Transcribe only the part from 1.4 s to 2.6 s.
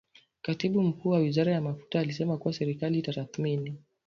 ya Mafuta alisema kuwa